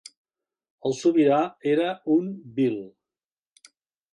El 0.89 0.95
sobirà 0.99 1.41
era 1.73 1.91
un 2.15 2.33
bhil. 2.57 2.81